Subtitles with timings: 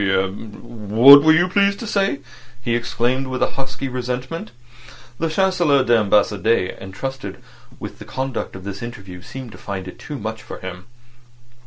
[0.01, 0.25] "Eh?
[0.25, 2.21] What were you pleased to say?"
[2.59, 4.49] he exclaimed, with husky resentment.
[5.19, 7.37] The Chancelier d'Ambassade entrusted
[7.77, 10.87] with the conduct of this interview seemed to find it too much for him.